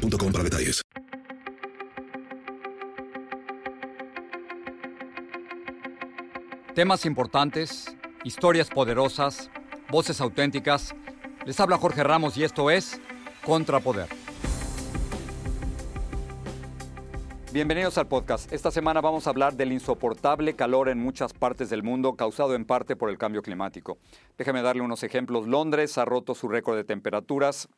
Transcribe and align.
para 0.00 0.44
detalles. 0.44 0.82
Temas 6.74 7.04
importantes, 7.04 7.94
historias 8.24 8.70
poderosas, 8.70 9.50
voces 9.90 10.20
auténticas. 10.20 10.94
Les 11.44 11.58
habla 11.60 11.76
Jorge 11.76 12.02
Ramos 12.02 12.36
y 12.36 12.44
esto 12.44 12.70
es 12.70 13.00
Contrapoder. 13.44 14.08
Bienvenidos 17.52 17.98
al 17.98 18.06
podcast. 18.06 18.52
Esta 18.52 18.70
semana 18.70 19.00
vamos 19.00 19.26
a 19.26 19.30
hablar 19.30 19.54
del 19.54 19.72
insoportable 19.72 20.54
calor 20.54 20.88
en 20.88 20.98
muchas 21.00 21.32
partes 21.32 21.68
del 21.68 21.82
mundo 21.82 22.14
causado 22.14 22.54
en 22.54 22.64
parte 22.64 22.94
por 22.94 23.10
el 23.10 23.18
cambio 23.18 23.42
climático. 23.42 23.98
Déjame 24.38 24.62
darle 24.62 24.82
unos 24.82 25.02
ejemplos. 25.02 25.48
Londres 25.48 25.98
ha 25.98 26.04
roto 26.04 26.36
su 26.36 26.46
récord 26.46 26.76
de 26.76 26.84
temperaturas. 26.84 27.68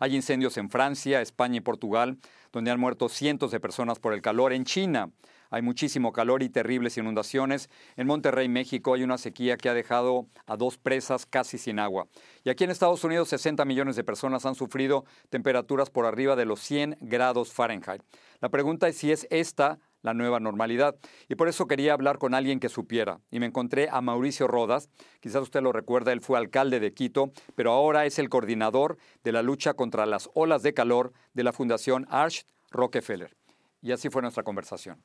Hay 0.00 0.16
incendios 0.16 0.56
en 0.56 0.70
Francia, 0.70 1.20
España 1.20 1.58
y 1.58 1.60
Portugal, 1.60 2.16
donde 2.52 2.70
han 2.70 2.80
muerto 2.80 3.10
cientos 3.10 3.50
de 3.50 3.60
personas 3.60 3.98
por 3.98 4.14
el 4.14 4.22
calor. 4.22 4.54
En 4.54 4.64
China 4.64 5.10
hay 5.50 5.60
muchísimo 5.60 6.12
calor 6.12 6.42
y 6.42 6.48
terribles 6.48 6.96
inundaciones. 6.96 7.68
En 7.96 8.06
Monterrey, 8.06 8.48
México, 8.48 8.94
hay 8.94 9.02
una 9.02 9.18
sequía 9.18 9.58
que 9.58 9.68
ha 9.68 9.74
dejado 9.74 10.26
a 10.46 10.56
dos 10.56 10.78
presas 10.78 11.26
casi 11.26 11.58
sin 11.58 11.78
agua. 11.78 12.06
Y 12.44 12.50
aquí 12.50 12.64
en 12.64 12.70
Estados 12.70 13.04
Unidos, 13.04 13.28
60 13.28 13.64
millones 13.66 13.94
de 13.94 14.02
personas 14.02 14.46
han 14.46 14.54
sufrido 14.54 15.04
temperaturas 15.28 15.90
por 15.90 16.06
arriba 16.06 16.34
de 16.34 16.46
los 16.46 16.60
100 16.60 16.96
grados 17.02 17.52
Fahrenheit. 17.52 18.02
La 18.40 18.48
pregunta 18.48 18.88
es 18.88 18.96
si 18.96 19.12
es 19.12 19.26
esta 19.30 19.78
la 20.02 20.14
nueva 20.14 20.40
normalidad. 20.40 20.96
Y 21.28 21.34
por 21.34 21.48
eso 21.48 21.66
quería 21.66 21.92
hablar 21.92 22.18
con 22.18 22.34
alguien 22.34 22.60
que 22.60 22.68
supiera. 22.68 23.20
Y 23.30 23.40
me 23.40 23.46
encontré 23.46 23.88
a 23.90 24.00
Mauricio 24.00 24.46
Rodas, 24.46 24.88
quizás 25.20 25.42
usted 25.42 25.62
lo 25.62 25.72
recuerda, 25.72 26.12
él 26.12 26.20
fue 26.20 26.38
alcalde 26.38 26.80
de 26.80 26.92
Quito, 26.92 27.32
pero 27.54 27.72
ahora 27.72 28.06
es 28.06 28.18
el 28.18 28.28
coordinador 28.28 28.98
de 29.24 29.32
la 29.32 29.42
lucha 29.42 29.74
contra 29.74 30.06
las 30.06 30.30
olas 30.34 30.62
de 30.62 30.74
calor 30.74 31.12
de 31.34 31.44
la 31.44 31.52
Fundación 31.52 32.06
Arch 32.10 32.44
Rockefeller. 32.70 33.36
Y 33.82 33.92
así 33.92 34.10
fue 34.10 34.22
nuestra 34.22 34.42
conversación. 34.42 35.02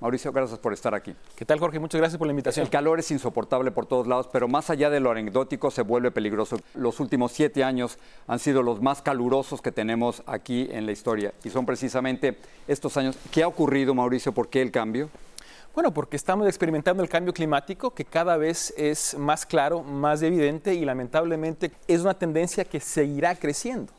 Mauricio, 0.00 0.30
gracias 0.30 0.60
por 0.60 0.72
estar 0.72 0.94
aquí. 0.94 1.12
¿Qué 1.34 1.44
tal, 1.44 1.58
Jorge? 1.58 1.80
Muchas 1.80 2.00
gracias 2.00 2.18
por 2.18 2.28
la 2.28 2.32
invitación. 2.32 2.64
El 2.64 2.70
calor 2.70 3.00
es 3.00 3.10
insoportable 3.10 3.72
por 3.72 3.86
todos 3.86 4.06
lados, 4.06 4.28
pero 4.32 4.46
más 4.46 4.70
allá 4.70 4.90
de 4.90 5.00
lo 5.00 5.10
anecdótico 5.10 5.72
se 5.72 5.82
vuelve 5.82 6.12
peligroso. 6.12 6.56
Los 6.74 7.00
últimos 7.00 7.32
siete 7.32 7.64
años 7.64 7.98
han 8.28 8.38
sido 8.38 8.62
los 8.62 8.80
más 8.80 9.02
calurosos 9.02 9.60
que 9.60 9.72
tenemos 9.72 10.22
aquí 10.26 10.68
en 10.70 10.86
la 10.86 10.92
historia 10.92 11.34
y 11.42 11.50
son 11.50 11.66
precisamente 11.66 12.38
estos 12.68 12.96
años. 12.96 13.18
¿Qué 13.32 13.42
ha 13.42 13.48
ocurrido, 13.48 13.92
Mauricio? 13.92 14.30
¿Por 14.30 14.48
qué 14.48 14.62
el 14.62 14.70
cambio? 14.70 15.10
Bueno, 15.74 15.92
porque 15.92 16.16
estamos 16.16 16.46
experimentando 16.46 17.02
el 17.02 17.08
cambio 17.08 17.32
climático 17.32 17.92
que 17.92 18.04
cada 18.04 18.36
vez 18.36 18.72
es 18.76 19.16
más 19.18 19.46
claro, 19.46 19.82
más 19.82 20.22
evidente 20.22 20.74
y 20.74 20.84
lamentablemente 20.84 21.72
es 21.88 22.02
una 22.02 22.14
tendencia 22.14 22.64
que 22.64 22.78
seguirá 22.78 23.34
creciendo. 23.34 23.92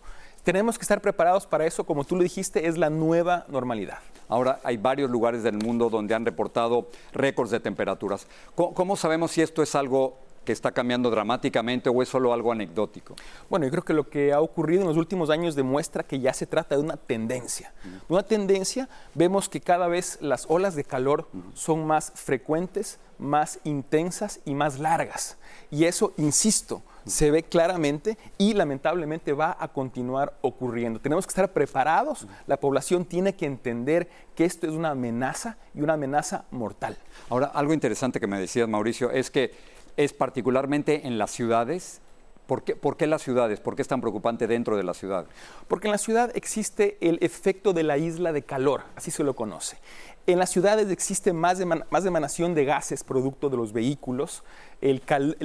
Tenemos 0.50 0.80
que 0.80 0.82
estar 0.82 1.00
preparados 1.00 1.46
para 1.46 1.68
eso, 1.68 1.84
como 1.84 2.04
tú 2.04 2.16
lo 2.16 2.24
dijiste, 2.24 2.68
es 2.68 2.76
la 2.76 2.90
nueva 2.90 3.46
normalidad. 3.50 4.00
Ahora 4.28 4.60
hay 4.64 4.78
varios 4.78 5.08
lugares 5.12 5.44
del 5.44 5.54
mundo 5.60 5.92
donde 5.92 6.16
han 6.16 6.26
reportado 6.26 6.88
récords 7.14 7.52
de 7.52 7.60
temperaturas. 7.60 8.26
¿Cómo, 8.56 8.96
sabemos 8.96 9.30
si 9.30 9.44
esto 9.44 9.62
es 9.62 9.76
algo 9.76 10.18
que 10.44 10.52
está 10.52 10.72
cambiando 10.72 11.12
dramáticamente 11.12 11.88
o 11.88 12.02
es 12.02 12.10
solo 12.10 12.34
algo 12.34 12.52
anecdótico? 12.52 13.14
Bueno, 13.48 13.68
yo 13.68 13.70
creo 13.70 13.84
que 13.84 13.94
lo 13.94 14.10
que 14.10 14.34
ha 14.34 14.42
ocurrido 14.42 14.82
en 14.82 14.88
los 14.88 14.98
últimos 14.98 15.30
años 15.30 15.54
demuestra 15.54 16.02
que 16.02 16.20
ya 16.20 16.34
se 16.34 16.48
trata 16.48 16.76
de 16.76 16.82
una 16.82 16.98
tendencia. 16.98 17.72
Una 18.08 18.24
tendencia, 18.24 18.90
vemos 19.14 19.50
que 19.50 19.62
cada 19.62 19.88
vez 19.88 20.18
las 20.20 20.48
olas 20.50 20.74
de 20.74 20.84
calor 20.84 21.28
son 21.54 21.86
más 21.86 22.12
frecuentes, 22.16 22.98
más 23.20 23.60
intensas 23.66 24.40
y 24.46 24.56
más 24.56 24.80
largas. 24.80 25.38
Y 25.70 25.84
eso, 25.84 26.12
insisto, 26.18 26.82
se 27.06 27.32
ve 27.32 27.44
claramente 27.44 28.18
y 28.38 28.54
lamentablemente 28.54 29.34
va 29.34 29.58
a 29.60 29.68
continuar 29.70 30.38
ocurriendo. 30.42 31.00
Tenemos 31.00 31.26
que 31.26 31.32
estar 31.32 31.52
preparados, 31.52 32.28
la 32.48 32.58
población 32.58 33.06
tiene 33.06 33.36
que 33.36 33.46
entender 33.46 34.10
que 34.36 34.46
esto 34.46 34.68
es 34.68 34.74
una 34.74 34.92
amenaza 34.92 35.58
y 35.74 35.82
una 35.82 35.94
amenaza 35.94 36.46
mortal. 36.52 36.98
Ahora, 37.30 37.48
algo 37.48 37.74
interesante 37.74 38.20
que 38.20 38.28
me 38.28 38.40
decías, 38.40 38.68
Mauricio, 38.68 39.12
es 39.12 39.30
que 39.30 39.52
es 39.98 40.14
particularmente 40.14 41.08
en 41.08 41.18
las 41.18 41.32
ciudades 41.32 42.02
¿Por 42.50 42.64
qué, 42.64 42.76
¿Por 42.76 42.98
qué, 42.98 43.06
las 43.06 43.22
ciudades? 43.22 43.60
¿Por 43.60 43.76
qué 43.76 43.84
es 43.84 43.88
tan 43.88 44.02
preocupante 44.02 44.48
dentro 44.48 44.76
de 44.76 44.82
la 44.82 44.96
ciudad? 44.96 45.28
Porque 45.68 45.88
en 45.88 45.92
la 45.92 46.00
ciudad 46.00 46.32
existe 46.34 46.98
el 47.00 47.20
efecto 47.22 47.74
de 47.74 47.84
la 47.84 48.00
isla 48.00 48.34
de 48.34 48.42
calor, 48.42 48.82
así 48.96 49.12
se 49.12 49.24
lo 49.24 49.36
conoce. 49.36 49.78
En 50.26 50.38
las 50.38 50.50
ciudades 50.50 50.92
existe 50.92 51.32
más, 51.32 51.60
más 51.66 52.06
emanación 52.06 52.54
de 52.54 52.66
gases 52.66 53.04
producto 53.04 53.50
de 53.50 53.58
los 53.58 53.74
vehículos, 53.74 54.44
el, 54.82 55.02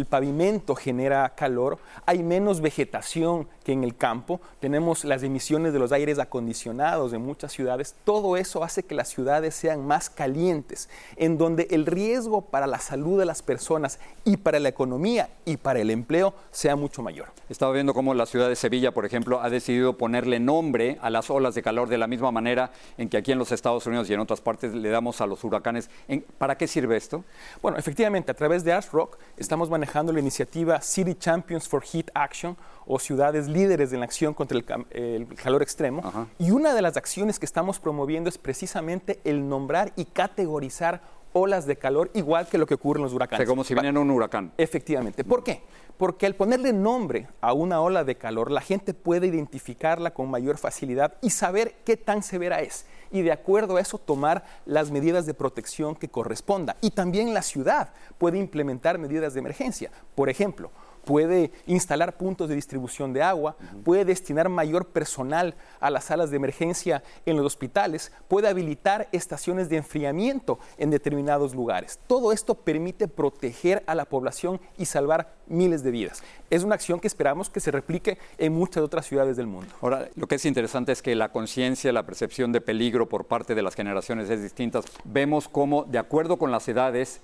pavimento 0.08 0.74
genera 0.74 1.34
calor, 1.34 1.78
hay 2.06 2.22
menos 2.22 2.60
vegetación 2.60 3.48
que 3.64 3.72
en 3.72 3.82
el 3.82 3.96
campo, 3.96 4.40
tenemos 4.60 5.04
las 5.04 5.22
emisiones 5.22 5.72
de 5.72 5.78
los 5.78 5.90
aires 5.90 6.18
acondicionados 6.18 7.12
en 7.12 7.22
muchas 7.22 7.52
ciudades, 7.52 7.94
todo 8.04 8.36
eso 8.36 8.62
hace 8.62 8.82
que 8.82 8.94
las 8.94 9.08
ciudades 9.08 9.54
sean 9.54 9.86
más 9.86 10.10
calientes, 10.10 10.88
en 11.16 11.38
donde 11.38 11.66
el 11.70 11.86
riesgo 11.86 12.42
para 12.42 12.66
la 12.66 12.78
salud 12.78 13.18
de 13.18 13.24
las 13.24 13.42
personas 13.42 13.98
y 14.24 14.36
para 14.36 14.60
la 14.60 14.68
economía 14.68 15.30
y 15.44 15.56
para 15.56 15.80
el 15.80 15.90
empleo 15.90 16.34
sea 16.50 16.76
mucho 16.76 16.93
mayor. 17.02 17.28
Estaba 17.48 17.72
viendo 17.72 17.94
cómo 17.94 18.14
la 18.14 18.26
ciudad 18.26 18.48
de 18.48 18.56
Sevilla, 18.56 18.92
por 18.92 19.04
ejemplo, 19.04 19.40
ha 19.40 19.50
decidido 19.50 19.98
ponerle 19.98 20.40
nombre 20.40 20.98
a 21.00 21.10
las 21.10 21.30
olas 21.30 21.54
de 21.54 21.62
calor 21.62 21.88
de 21.88 21.98
la 21.98 22.06
misma 22.06 22.30
manera 22.30 22.72
en 22.98 23.08
que 23.08 23.16
aquí 23.16 23.32
en 23.32 23.38
los 23.38 23.52
Estados 23.52 23.86
Unidos 23.86 24.08
y 24.10 24.14
en 24.14 24.20
otras 24.20 24.40
partes 24.40 24.74
le 24.74 24.88
damos 24.88 25.20
a 25.20 25.26
los 25.26 25.42
huracanes. 25.44 25.90
¿Para 26.38 26.56
qué 26.56 26.66
sirve 26.66 26.96
esto? 26.96 27.24
Bueno, 27.62 27.78
efectivamente, 27.78 28.30
a 28.30 28.34
través 28.34 28.64
de 28.64 28.72
Ash 28.72 28.88
Rock 28.90 29.18
estamos 29.36 29.70
manejando 29.70 30.12
la 30.12 30.20
iniciativa 30.20 30.80
City 30.80 31.14
Champions 31.14 31.68
for 31.68 31.82
Heat 31.82 32.10
Action 32.14 32.56
o 32.86 32.98
ciudades 32.98 33.48
líderes 33.48 33.92
en 33.92 34.00
la 34.00 34.04
acción 34.04 34.34
contra 34.34 34.58
el, 34.58 35.26
calor 35.36 35.62
extremo. 35.62 36.28
Y 36.38 36.50
una 36.50 36.74
de 36.74 36.82
las 36.82 36.96
acciones 36.96 37.38
que 37.38 37.46
estamos 37.46 37.78
promoviendo 37.78 38.28
es 38.28 38.38
precisamente 38.38 39.20
el 39.24 39.48
nombrar 39.48 39.92
y 39.96 40.04
categorizar 40.04 41.02
olas 41.34 41.66
de 41.66 41.76
calor, 41.76 42.10
igual 42.14 42.48
que 42.48 42.56
lo 42.56 42.64
que 42.66 42.74
ocurre 42.74 43.00
en 43.00 43.04
los 43.04 43.12
huracanes. 43.12 43.46
como 43.46 43.64
si 43.64 43.74
vienen 43.74 43.98
un 43.98 44.10
huracán. 44.10 44.52
Efectivamente. 44.56 45.24
¿Por 45.24 45.44
qué? 45.44 45.62
Porque 45.98 46.26
al 46.26 46.34
ponerle 46.34 46.72
nombre 46.72 47.28
a 47.40 47.52
una 47.52 47.80
ola 47.80 48.02
de 48.04 48.16
calor, 48.16 48.50
la 48.50 48.60
gente 48.60 48.94
puede 48.94 49.26
identificarla 49.26 50.12
con 50.12 50.30
mayor 50.30 50.56
facilidad 50.58 51.14
y 51.20 51.30
saber 51.30 51.74
qué 51.84 51.96
tan 51.96 52.22
severa 52.22 52.60
es 52.60 52.86
y 53.10 53.22
de 53.22 53.30
acuerdo 53.30 53.76
a 53.76 53.80
eso 53.80 53.98
tomar 53.98 54.44
las 54.66 54.90
medidas 54.90 55.24
de 55.24 55.34
protección 55.34 55.94
que 55.94 56.08
corresponda. 56.08 56.76
Y 56.80 56.90
también 56.90 57.32
la 57.32 57.42
ciudad 57.42 57.90
puede 58.18 58.38
implementar 58.38 58.98
medidas 58.98 59.34
de 59.34 59.40
emergencia. 59.40 59.90
Por 60.16 60.28
ejemplo, 60.28 60.72
puede 61.04 61.52
instalar 61.66 62.16
puntos 62.16 62.48
de 62.48 62.54
distribución 62.54 63.12
de 63.12 63.22
agua, 63.22 63.56
puede 63.84 64.04
destinar 64.04 64.48
mayor 64.48 64.86
personal 64.86 65.54
a 65.80 65.90
las 65.90 66.04
salas 66.04 66.30
de 66.30 66.36
emergencia 66.36 67.02
en 67.26 67.36
los 67.36 67.46
hospitales, 67.46 68.12
puede 68.28 68.48
habilitar 68.48 69.08
estaciones 69.12 69.68
de 69.68 69.76
enfriamiento 69.76 70.58
en 70.78 70.90
determinados 70.90 71.54
lugares. 71.54 71.98
Todo 72.06 72.32
esto 72.32 72.54
permite 72.54 73.08
proteger 73.08 73.82
a 73.86 73.94
la 73.94 74.04
población 74.04 74.60
y 74.78 74.86
salvar 74.86 75.34
miles 75.46 75.82
de 75.82 75.90
vidas. 75.90 76.22
Es 76.50 76.62
una 76.62 76.74
acción 76.74 77.00
que 77.00 77.06
esperamos 77.06 77.50
que 77.50 77.60
se 77.60 77.70
replique 77.70 78.18
en 78.38 78.52
muchas 78.52 78.82
otras 78.82 79.06
ciudades 79.06 79.36
del 79.36 79.46
mundo. 79.46 79.72
Ahora, 79.80 80.08
lo 80.14 80.26
que 80.26 80.36
es 80.36 80.44
interesante 80.44 80.92
es 80.92 81.02
que 81.02 81.14
la 81.14 81.30
conciencia, 81.30 81.92
la 81.92 82.04
percepción 82.06 82.52
de 82.52 82.60
peligro 82.60 83.08
por 83.08 83.26
parte 83.26 83.54
de 83.54 83.62
las 83.62 83.74
generaciones 83.74 84.30
es 84.30 84.42
distinta. 84.42 84.80
Vemos 85.04 85.48
cómo, 85.48 85.84
de 85.84 85.98
acuerdo 85.98 86.36
con 86.36 86.50
las 86.50 86.68
edades, 86.68 87.20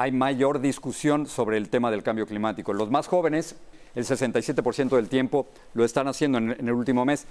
hay 0.00 0.12
mayor 0.12 0.62
discusión 0.62 1.26
sobre 1.26 1.58
el 1.58 1.68
tema 1.68 1.90
del 1.90 2.02
cambio 2.02 2.26
climático. 2.26 2.72
Los 2.72 2.90
más 2.90 3.06
jóvenes, 3.06 3.56
el 3.94 4.06
67% 4.06 4.96
del 4.96 5.10
tiempo, 5.10 5.46
lo 5.74 5.84
están 5.84 6.08
haciendo 6.08 6.38
en, 6.38 6.52
el 6.52 6.72
último 6.72 7.04
mes. 7.04 7.26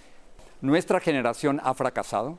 ¿Nuestra 0.62 1.00
generación 1.00 1.60
ha 1.63 1.74
fracasado? 1.74 2.38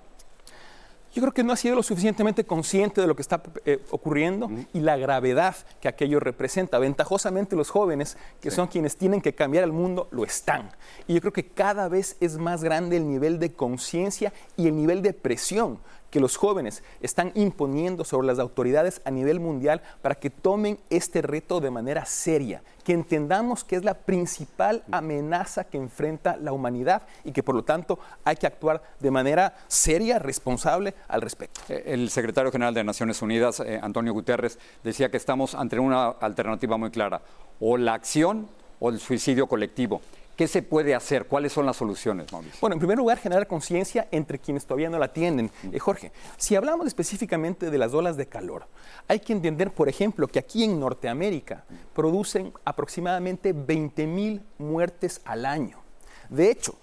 Yo 1.12 1.20
creo 1.20 1.32
que 1.32 1.42
no 1.42 1.52
ha 1.52 1.56
sido 1.56 1.74
lo 1.74 1.82
suficientemente 1.82 2.44
consciente 2.44 3.00
de 3.00 3.08
lo 3.08 3.16
que 3.16 3.22
está 3.22 3.42
eh, 3.64 3.84
ocurriendo 3.90 4.48
y 4.72 4.78
la 4.78 4.96
gravedad 4.96 5.56
que 5.80 5.88
aquello 5.88 6.20
representa. 6.20 6.78
Ventajosamente 6.78 7.56
los 7.56 7.70
jóvenes, 7.70 8.16
que 8.40 8.52
son 8.52 8.68
quienes 8.68 8.96
tienen 8.96 9.20
que 9.20 9.34
cambiar 9.34 9.64
el 9.64 9.72
mundo, 9.72 10.06
lo 10.12 10.22
están. 10.22 10.70
Y 11.08 11.14
yo 11.14 11.20
creo 11.20 11.32
que 11.32 11.48
cada 11.48 11.88
vez 11.88 12.16
es 12.20 12.38
más 12.38 12.62
grande 12.62 12.98
el 12.98 13.08
nivel 13.08 13.40
de 13.40 13.52
conciencia 13.52 14.32
y 14.56 14.68
el 14.68 14.76
nivel 14.76 15.02
de 15.02 15.12
presión 15.12 15.80
que 16.10 16.20
los 16.20 16.36
jóvenes 16.36 16.82
están 17.00 17.32
imponiendo 17.34 18.04
sobre 18.04 18.26
las 18.26 18.38
autoridades 18.38 19.00
a 19.04 19.10
nivel 19.10 19.40
mundial 19.40 19.80
para 20.02 20.14
que 20.14 20.30
tomen 20.30 20.78
este 20.90 21.22
reto 21.22 21.60
de 21.60 21.70
manera 21.70 22.04
seria, 22.04 22.62
que 22.84 22.92
entendamos 22.92 23.64
que 23.64 23.76
es 23.76 23.84
la 23.84 23.94
principal 23.94 24.82
amenaza 24.90 25.64
que 25.64 25.78
enfrenta 25.78 26.36
la 26.36 26.52
humanidad 26.52 27.02
y 27.24 27.32
que 27.32 27.42
por 27.42 27.54
lo 27.54 27.62
tanto 27.62 27.98
hay 28.24 28.36
que 28.36 28.46
actuar 28.46 28.82
de 28.98 29.10
manera 29.10 29.54
seria, 29.68 30.18
responsable 30.18 30.94
al 31.08 31.22
respecto. 31.22 31.60
Eh, 31.68 31.84
el 31.86 32.10
secretario 32.10 32.50
general 32.50 32.74
de 32.74 32.84
Naciones 32.84 33.22
Unidas, 33.22 33.60
eh, 33.60 33.78
Antonio 33.82 34.12
Guterres, 34.12 34.58
decía 34.82 35.10
que 35.10 35.16
estamos 35.16 35.54
ante 35.54 35.78
una 35.78 36.08
alternativa 36.08 36.76
muy 36.76 36.90
clara, 36.90 37.22
o 37.60 37.76
la 37.76 37.94
acción 37.94 38.48
o 38.80 38.90
el 38.90 38.98
suicidio 38.98 39.46
colectivo. 39.46 40.00
¿Qué 40.40 40.48
se 40.48 40.62
puede 40.62 40.94
hacer? 40.94 41.26
¿Cuáles 41.26 41.52
son 41.52 41.66
las 41.66 41.76
soluciones, 41.76 42.32
Mauricio? 42.32 42.56
Bueno, 42.62 42.72
en 42.72 42.78
primer 42.78 42.96
lugar, 42.96 43.18
generar 43.18 43.46
conciencia 43.46 44.08
entre 44.10 44.38
quienes 44.38 44.64
todavía 44.64 44.88
no 44.88 44.98
la 44.98 45.12
tienen. 45.12 45.50
Eh, 45.70 45.78
Jorge, 45.78 46.12
si 46.38 46.56
hablamos 46.56 46.86
específicamente 46.86 47.70
de 47.70 47.76
las 47.76 47.92
olas 47.92 48.16
de 48.16 48.26
calor, 48.26 48.66
hay 49.06 49.20
que 49.20 49.34
entender, 49.34 49.70
por 49.70 49.90
ejemplo, 49.90 50.26
que 50.28 50.38
aquí 50.38 50.64
en 50.64 50.80
Norteamérica 50.80 51.66
producen 51.92 52.54
aproximadamente 52.64 53.52
20 53.52 54.06
mil 54.06 54.42
muertes 54.56 55.20
al 55.26 55.44
año. 55.44 55.82
De 56.30 56.50
hecho, 56.50 56.74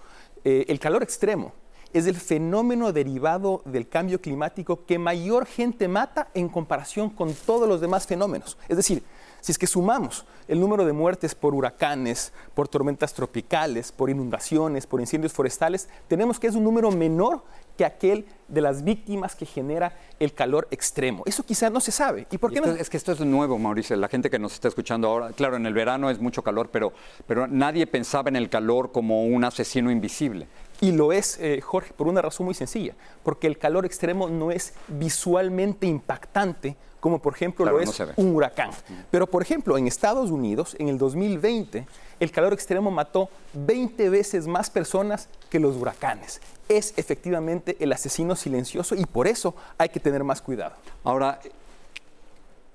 eh, 0.44 0.66
el 0.68 0.78
calor 0.78 1.02
extremo 1.02 1.52
es 1.92 2.06
el 2.06 2.14
fenómeno 2.14 2.92
derivado 2.92 3.62
del 3.64 3.88
cambio 3.88 4.20
climático 4.20 4.86
que 4.86 5.00
mayor 5.00 5.46
gente 5.46 5.88
mata 5.88 6.28
en 6.32 6.48
comparación 6.48 7.10
con 7.10 7.34
todos 7.34 7.68
los 7.68 7.80
demás 7.80 8.06
fenómenos. 8.06 8.56
Es 8.68 8.76
decir, 8.76 9.02
si 9.40 9.52
es 9.52 9.58
que 9.58 9.66
sumamos 9.66 10.24
el 10.48 10.60
número 10.60 10.84
de 10.84 10.92
muertes 10.92 11.34
por 11.34 11.54
huracanes, 11.54 12.32
por 12.54 12.68
tormentas 12.68 13.12
tropicales, 13.12 13.92
por 13.92 14.10
inundaciones, 14.10 14.86
por 14.86 15.00
incendios 15.00 15.32
forestales, 15.32 15.88
tenemos 16.08 16.40
que 16.40 16.46
es 16.46 16.54
un 16.54 16.64
número 16.64 16.90
menor 16.90 17.42
que 17.76 17.84
aquel 17.84 18.26
de 18.48 18.60
las 18.60 18.82
víctimas 18.82 19.36
que 19.36 19.46
genera 19.46 19.96
el 20.18 20.34
calor 20.34 20.66
extremo. 20.70 21.22
Eso 21.26 21.44
quizás 21.44 21.70
no 21.70 21.80
se 21.80 21.92
sabe. 21.92 22.26
¿Y 22.30 22.38
por 22.38 22.52
qué 22.52 22.60
no? 22.60 22.72
Es 22.72 22.90
que 22.90 22.96
esto 22.96 23.12
es 23.12 23.20
nuevo, 23.20 23.56
Mauricio. 23.56 23.94
La 23.96 24.08
gente 24.08 24.30
que 24.30 24.38
nos 24.38 24.54
está 24.54 24.66
escuchando 24.66 25.06
ahora, 25.06 25.30
claro, 25.30 25.56
en 25.56 25.64
el 25.64 25.74
verano 25.74 26.10
es 26.10 26.18
mucho 26.18 26.42
calor, 26.42 26.70
pero, 26.72 26.92
pero 27.26 27.46
nadie 27.46 27.86
pensaba 27.86 28.28
en 28.28 28.36
el 28.36 28.48
calor 28.50 28.90
como 28.90 29.24
un 29.24 29.44
asesino 29.44 29.92
invisible. 29.92 30.48
Y 30.80 30.92
lo 30.92 31.12
es, 31.12 31.38
eh, 31.40 31.60
Jorge, 31.60 31.92
por 31.92 32.06
una 32.06 32.22
razón 32.22 32.46
muy 32.46 32.54
sencilla, 32.54 32.94
porque 33.22 33.46
el 33.46 33.58
calor 33.58 33.84
extremo 33.84 34.28
no 34.28 34.50
es 34.50 34.74
visualmente 34.88 35.86
impactante 35.86 36.76
como 37.00 37.20
por 37.20 37.34
ejemplo 37.34 37.64
lo 37.64 37.80
es 37.80 38.00
un 38.16 38.34
huracán. 38.34 38.70
Pero 39.10 39.26
por 39.26 39.42
ejemplo, 39.42 39.78
en 39.78 39.86
Estados 39.86 40.30
Unidos, 40.30 40.76
en 40.78 40.88
el 40.88 40.98
2020, 40.98 41.86
el 42.20 42.30
calor 42.30 42.52
extremo 42.52 42.90
mató 42.90 43.28
20 43.54 44.10
veces 44.10 44.46
más 44.46 44.70
personas 44.70 45.28
que 45.50 45.60
los 45.60 45.76
huracanes. 45.76 46.40
Es 46.68 46.94
efectivamente 46.96 47.76
el 47.80 47.92
asesino 47.92 48.36
silencioso 48.36 48.94
y 48.94 49.06
por 49.06 49.26
eso 49.26 49.54
hay 49.78 49.88
que 49.88 50.00
tener 50.00 50.24
más 50.24 50.42
cuidado. 50.42 50.74
Ahora, 51.04 51.40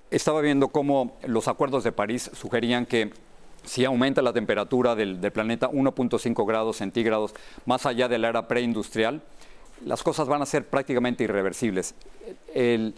estaba 0.10 0.42
viendo 0.42 0.70
cómo 0.70 1.18
los 1.26 1.48
acuerdos 1.48 1.84
de 1.84 1.92
París 1.92 2.30
sugerían 2.34 2.86
que 2.86 3.12
si 3.64 3.86
aumenta 3.86 4.22
la 4.22 4.34
temperatura 4.34 4.96
del, 4.96 5.22
del 5.22 5.32
planeta 5.32 5.70
1.5 5.70 6.48
grados 6.48 6.78
centígrados 6.78 7.34
más 7.66 7.86
allá 7.86 8.08
de 8.08 8.18
la 8.18 8.30
era 8.30 8.48
preindustrial, 8.48 9.22
las 9.86 10.04
cosas 10.04 10.28
van 10.28 10.42
a 10.42 10.46
ser 10.46 10.68
prácticamente 10.68 11.24
irreversibles. 11.24 11.96
El, 12.54 12.96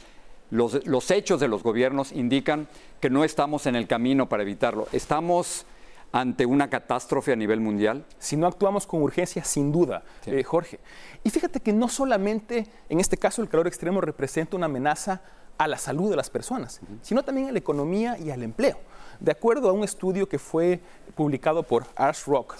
los, 0.51 1.11
hechos 1.11 1.39
de 1.39 1.47
los 1.47 1.63
gobiernos 1.63 2.11
indican 2.11 2.67
que 3.01 3.09
no 3.09 3.23
estamos 3.23 3.65
en 3.65 3.75
el 3.75 3.87
camino 3.87 4.29
para 4.29 4.43
evitarlo. 4.43 4.87
Estamos 4.91 5.65
ante 6.11 6.45
una 6.45 6.69
catástrofe 6.69 7.33
a 7.33 7.35
nivel 7.35 7.59
mundial? 7.59 8.05
Si 8.19 8.37
no 8.37 8.47
actuamos 8.47 8.87
con 8.87 9.01
urgencia, 9.01 9.43
sin 9.43 9.71
duda, 9.71 10.03
eh, 10.25 10.43
Jorge. 10.43 10.79
Y 11.23 11.29
fíjate 11.29 11.59
que 11.59 11.73
no 11.73 11.89
solamente 11.89 12.67
en 12.87 12.99
este 12.99 13.17
caso 13.17 13.41
el 13.41 13.49
calor 13.49 13.67
extremo 13.67 13.99
representa 13.99 14.55
una 14.55 14.67
amenaza 14.67 15.21
a 15.57 15.67
la 15.67 15.77
salud 15.77 16.09
de 16.09 16.15
las 16.15 16.29
personas, 16.29 16.81
sino 17.01 17.23
también 17.23 17.49
a 17.49 17.51
la 17.51 17.59
economía 17.59 18.17
y 18.17 18.31
al 18.31 18.43
empleo. 18.43 18.77
De 19.19 19.31
acuerdo 19.31 19.69
a 19.69 19.73
un 19.73 19.83
estudio 19.83 20.27
que 20.27 20.39
fue 20.39 20.79
publicado 21.15 21.63
por 21.63 21.85
Ars 21.95 22.25
Rock, 22.25 22.55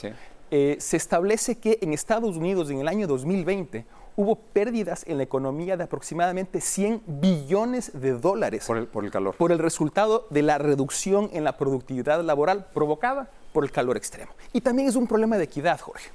eh, 0.51 0.77
se 0.79 0.97
establece 0.97 1.57
que 1.57 1.79
en 1.81 1.93
Estados 1.93 2.37
Unidos 2.37 2.69
en 2.69 2.79
el 2.79 2.87
año 2.87 3.07
2020 3.07 3.85
hubo 4.15 4.35
pérdidas 4.35 5.03
en 5.07 5.17
la 5.17 5.23
economía 5.23 5.75
de 5.77 5.83
aproximadamente 5.83 6.61
100 6.61 7.01
billones 7.05 7.91
de 7.99 8.13
dólares. 8.13 8.65
Por 8.65 8.77
el, 8.77 8.87
por 8.87 9.03
el 9.03 9.11
calor. 9.11 9.35
Por 9.35 9.51
el 9.51 9.59
resultado 9.59 10.27
de 10.29 10.41
la 10.41 10.57
reducción 10.57 11.29
en 11.33 11.43
la 11.43 11.57
productividad 11.57 12.21
laboral 12.23 12.67
provocada 12.73 13.29
por 13.53 13.63
el 13.63 13.71
calor 13.71 13.97
extremo. 13.97 14.31
Y 14.53 14.61
también 14.61 14.87
es 14.87 14.95
un 14.95 15.07
problema 15.07 15.37
de 15.37 15.45
equidad, 15.45 15.79
Jorge, 15.79 16.11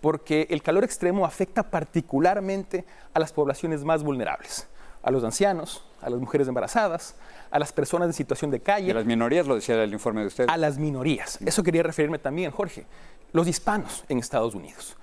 porque 0.00 0.46
el 0.50 0.62
calor 0.62 0.84
extremo 0.84 1.24
afecta 1.24 1.62
particularmente 1.62 2.84
a 3.12 3.20
las 3.20 3.32
poblaciones 3.32 3.84
más 3.84 4.02
vulnerables, 4.02 4.68
a 5.04 5.10
los 5.10 5.22
ancianos, 5.22 5.84
a 6.00 6.10
las 6.10 6.18
mujeres 6.18 6.48
embarazadas, 6.48 7.14
a 7.50 7.58
las 7.58 7.72
personas 7.72 8.06
en 8.06 8.14
situación 8.14 8.50
de 8.50 8.60
calle. 8.60 8.88
Y 8.88 8.90
a 8.90 8.94
las 8.94 9.04
minorías, 9.04 9.46
lo 9.46 9.54
decía 9.54 9.82
el 9.82 9.92
informe 9.92 10.22
de 10.22 10.28
usted. 10.28 10.46
A 10.48 10.56
las 10.56 10.78
minorías. 10.78 11.38
Eso 11.44 11.62
quería 11.62 11.82
referirme 11.82 12.18
también, 12.18 12.50
Jorge. 12.50 12.86
Los 13.32 13.46
hispanos 13.46 14.04
en 14.08 14.18
Estados 14.18 14.54
Unidos. 14.54 14.96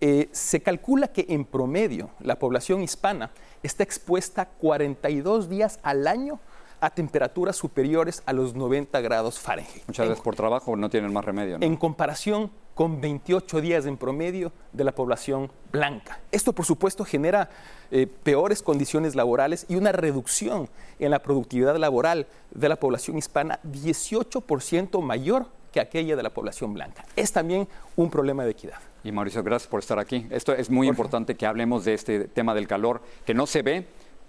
Eh, 0.00 0.28
se 0.32 0.60
calcula 0.60 1.08
que 1.08 1.26
en 1.28 1.44
promedio 1.44 2.10
la 2.20 2.38
población 2.38 2.82
hispana 2.82 3.30
está 3.62 3.84
expuesta 3.84 4.46
42 4.46 5.48
días 5.48 5.78
al 5.82 6.06
año 6.06 6.40
a 6.80 6.90
temperaturas 6.90 7.56
superiores 7.56 8.22
a 8.26 8.32
los 8.32 8.54
90 8.54 9.00
grados 9.00 9.38
Fahrenheit. 9.38 9.86
Muchas 9.86 10.08
veces 10.08 10.22
por 10.22 10.36
trabajo 10.36 10.76
no 10.76 10.90
tienen 10.90 11.12
más 11.12 11.24
remedio. 11.24 11.58
En 11.60 11.76
comparación 11.76 12.50
con 12.74 13.00
28 13.00 13.60
días 13.60 13.86
en 13.86 13.96
promedio 13.96 14.52
de 14.72 14.84
la 14.84 14.92
población 14.92 15.50
blanca. 15.72 16.20
Esto, 16.32 16.52
por 16.52 16.64
supuesto, 16.64 17.04
genera 17.04 17.50
eh, 17.90 18.06
peores 18.06 18.62
condiciones 18.62 19.14
laborales 19.14 19.66
y 19.68 19.76
una 19.76 19.92
reducción 19.92 20.68
en 20.98 21.10
la 21.10 21.20
productividad 21.20 21.76
laboral 21.76 22.26
de 22.50 22.68
la 22.68 22.76
población 22.76 23.18
hispana 23.18 23.60
18% 23.64 25.00
mayor 25.02 25.46
que 25.72 25.80
aquella 25.80 26.14
de 26.14 26.22
la 26.22 26.30
población 26.30 26.72
blanca. 26.72 27.04
Es 27.16 27.32
también 27.32 27.68
un 27.96 28.08
problema 28.08 28.44
de 28.44 28.52
equidad. 28.52 28.78
Y 29.02 29.12
Mauricio, 29.12 29.42
gracias 29.42 29.68
por 29.68 29.80
estar 29.80 29.98
aquí. 29.98 30.26
Esto 30.30 30.52
es 30.52 30.70
muy 30.70 30.88
importante 30.88 31.34
que 31.34 31.46
hablemos 31.46 31.84
de 31.84 31.94
este 31.94 32.28
tema 32.28 32.54
del 32.54 32.68
calor, 32.68 33.02
que 33.26 33.34
no 33.34 33.46
se 33.46 33.62
ve, 33.62 33.86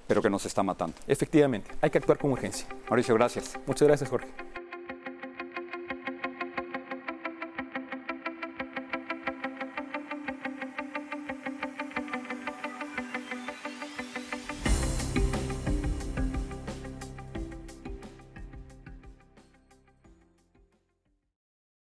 pero 0.08 0.22
que 0.22 0.30
nos 0.30 0.46
está 0.46 0.64
matando. 0.64 0.96
Efectivamente, 1.08 1.72
hay 1.82 1.90
que 1.92 2.00
actuar 2.00 2.18
con 2.18 2.32
urgencia. 2.32 2.68
Mauricio, 2.90 3.14
gracias. 3.16 3.60
Muchas 3.66 3.88
gracias, 3.88 4.10
Jorge. 4.10 4.28